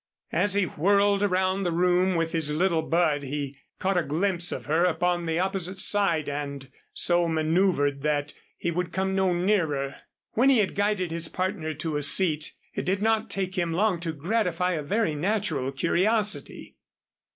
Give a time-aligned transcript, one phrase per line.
[0.31, 4.65] As he whirled around the room with his little bud, he caught a glimpse of
[4.65, 9.97] her upon the opposite side and so maneuvered that he would come no nearer.
[10.31, 13.99] When he had guided his partner to a seat, it did not take him long
[13.99, 16.77] to gratify a very natural curiosity.